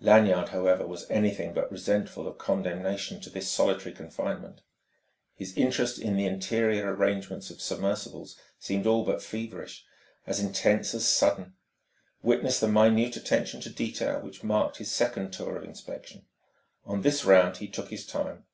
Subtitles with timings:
[0.00, 4.62] Lanyard, however, was anything but resentful of condemnation to this solitary confinement.
[5.36, 9.84] His interest in the interior arrangements of submersibles seemed all but feverish,
[10.26, 11.54] as intense as sudden;
[12.20, 16.26] witness the minute attention to detail which marked his second tour of inspection.
[16.84, 18.46] On this round he took his time.